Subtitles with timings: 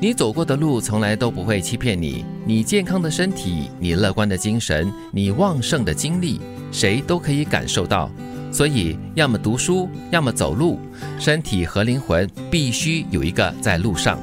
[0.00, 2.24] 你走过的路从来都不会欺骗你。
[2.46, 6.40] 你健康的身体，你乐观的精神，你旺盛的精力，
[6.70, 8.08] 谁都可以感受到。
[8.52, 10.78] 所以，要么读书，要么走路，
[11.18, 14.20] 身体和灵魂必须有一个在路上。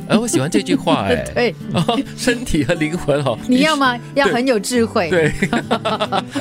[0.08, 1.54] 哎，我喜欢这句话， 哎，对，
[2.16, 3.98] 身体和灵魂哦，你要吗？
[4.14, 5.32] 要很有智慧，对，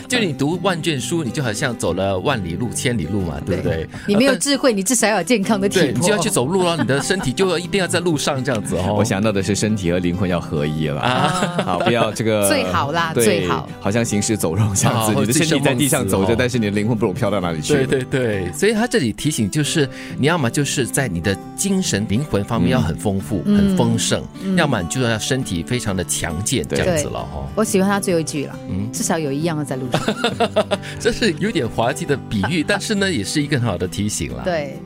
[0.07, 3.87] 就你读万卷书，你就好像走了万里路、千里路嘛，对不对？
[4.07, 8.95] 你没有智慧，你至少要有健康的体魄，你就要去走路了，你的身体就要一定要在路上这样子哦。
[8.97, 11.01] 我想到的是身体和灵魂要合一了。
[11.01, 17.73] 啊，好，不要这个最好啦，最好，好像行尸走肉这样子，你的身体在地上走着，但是你的灵魂不懂飘到哪里去。
[17.73, 24.23] 对对对，所以他这里提醒就是，你要么就是在你的精神灵魂方面要很丰富、很丰盛。
[24.55, 27.47] 要么就要身体非常的强健这样子了哈。
[27.55, 30.01] 我喜欢他最后一句了，嗯，至少有一样的在路上。
[30.99, 34.43] 这是有点滑稽的比喻， 但是呢，也是一个很好的提醒了。
[34.43, 34.77] 对，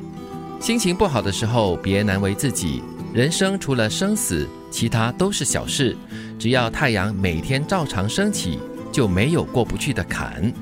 [0.60, 2.82] 心情不好的时候，别难为自己。
[3.14, 5.96] 人生除了生死，其他都是小事。
[6.38, 8.60] 只要太阳每天照常升起，
[8.92, 10.54] 就没有过不去的坎。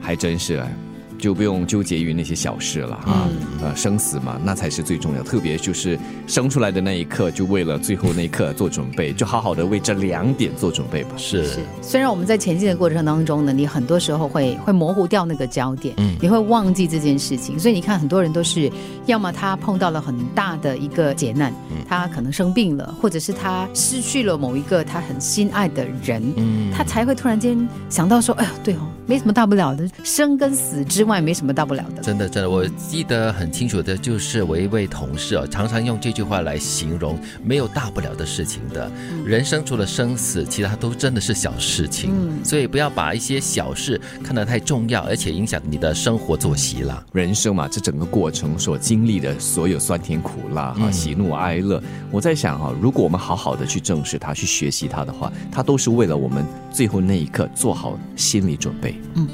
[0.00, 0.76] 还真是哎。
[1.18, 3.28] 就不用纠结于那些小事了啊，
[3.62, 5.22] 呃，生死嘛，那才是最重要。
[5.22, 11.10] 特别就是生出来的那一刻，就为了最后那一刻做准备，就好好的为这两点做准备吧。
[11.16, 17.58] 是是，虽然我们在前进的过程当中呢，你很多时候会会模糊掉那个焦点，嗯，你会忘记这件事情。
[17.58, 18.70] 所以你看，很多人都是
[19.06, 21.52] 要么他碰到了很大的一个劫难，
[21.88, 27.56] 他可能生病了，或者是他失去了某一个他很心爱的人，嗯，他才会突然间
[27.88, 31.03] 想到说，哎呀，对哦，没什么大不了的，生跟死之。
[31.04, 38.90] 之外没什么大不了的，真的真的，我记得很清楚的，就是我一位同事啊，常常用这句话来形容没有大不了的事情的，
[39.22, 42.10] 人生除了生死，其他都真的是小事情，
[42.42, 47.04] 所以不要把一些小事看得太重要，而且影响你的生活作息了。
[47.12, 58.98] 人生嘛，这整个过程所经历的所有酸甜苦辣哈，喜怒哀乐，我在想哈，如果我们好好的去正视它，去学习它的话，它都是为了我们最后那一刻做好心理准备。
[59.16, 59.28] 嗯。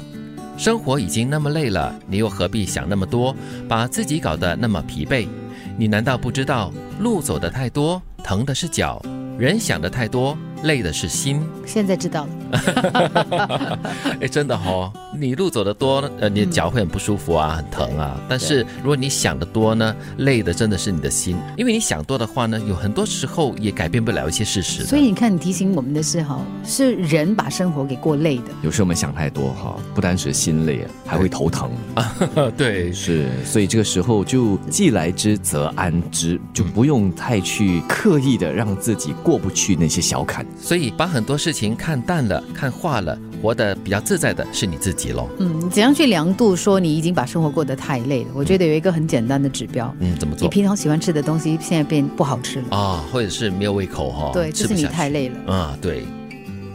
[0.61, 3.35] 生活已经那么累了，你又何必想那么多，
[3.67, 5.27] 把自己搞得那么疲惫？
[5.75, 9.01] 你难道不知道，路走的太多，疼的是脚；
[9.39, 10.37] 人想的太多。
[10.63, 12.29] 累的是心，现在知道了。
[14.21, 18.19] 哎，真的哈，你路走的多，呃，你的脚会很不舒服啊，很疼啊。
[18.27, 24.83] 但是如果你想的多呢，累的真的是你的心，因为你想多的话呢，有很多时候也改变不了一些事实。
[24.83, 28.45] 所以你看，你提醒我们的是哈，是人把生活给过累的。
[28.61, 32.15] 有时候我们想太多哈，不单是心累，还会头疼啊。
[32.57, 40.45] 对，是，所以这个时候就既来之则安之，就不用太去刻意的让自己过不去那些小坎。
[40.59, 45.29] 所以把很多事情看淡了、看化了，活得比较自在的是你自己喽。
[45.39, 48.29] 嗯，怎样去量度说你已经把生活过得太累了？
[48.33, 49.93] 我觉得有一个很简单的指标。
[49.99, 50.47] 嗯，怎么做？
[50.47, 54.31] 你平常喜欢吃的东西现在变不好吃了啊，或者是没有胃口哈？
[54.33, 55.53] 对，就是你太累了。
[55.53, 56.03] 啊，对。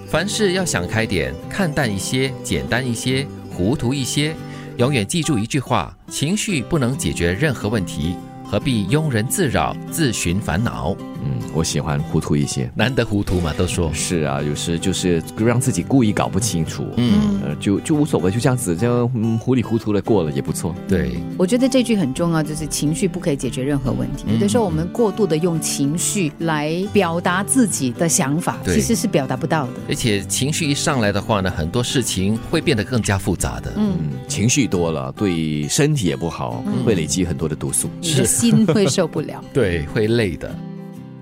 [0.09, 4.35] 凡事要想开点，看淡一些，简单一些，糊涂一些。
[4.77, 8.15] 永远记住一句话：情绪不能解决任何问题。
[8.45, 10.97] 何必庸人自扰，自寻烦恼？
[11.27, 14.41] 嗯，我喜欢糊涂一些，难得糊涂嘛，都说是啊。
[14.41, 20.75] 有时就是让自己故意搞不清楚，嗯，呃，就就无所谓，就这样子，这样糊里糊涂的过了也不错。
[20.87, 24.25] 对，我觉得这句很重要，就是情绪不可以解决任何问题。
[24.33, 29.73] 有的时候我们过度的用情绪来表达自己的想法，其实是表达不到的。
[29.89, 33.73] 而且情绪一上来的话呢，很多事情会变得更加复杂的。
[33.77, 33.97] 嗯，
[34.29, 37.89] 情绪多了对身体也不好，会累积很多的毒素。
[38.03, 38.25] 是。
[38.27, 40.55] 心会受不了， 对，会累的。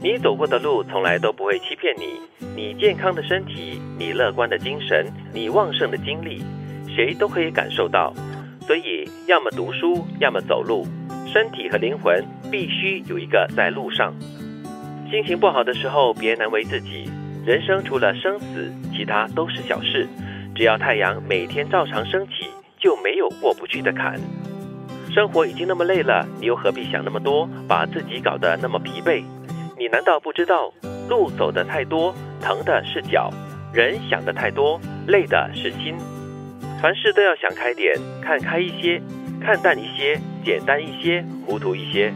[0.04, 2.20] 你走过的路从来都不会欺骗你，
[2.54, 6.42] 你健康的身体，你乐观的精神，你旺盛的精力，
[6.94, 8.12] 谁都可以感受到。
[8.66, 10.86] 所以，要么读书，要么走路，
[11.32, 14.12] 身体和灵魂必须有一个在路上。
[15.10, 17.10] 心情不好的时候，别难为自己。
[17.46, 20.06] 人生除了生死，其他都是小事。
[20.54, 24.20] 只要太阳每天照常升起，就没有过不去的坎。
[25.14, 29.24] 生活已经那么累了，你又何必想那么多，把自己搞得那么疲惫？
[29.84, 30.72] 你难道不知道，
[31.10, 33.28] 路走的太多，疼的是脚；
[33.70, 35.94] 人想的太多，累的是心。
[36.80, 38.98] 凡事都要想开点，看开一些，
[39.42, 42.10] 看淡一些，简单一些，糊涂一些。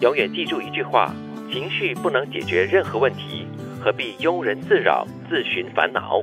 [0.00, 1.14] 永远记住一句话：
[1.52, 3.46] 情绪不能解决任何问题，
[3.78, 6.22] 何必庸人自扰，自寻烦恼？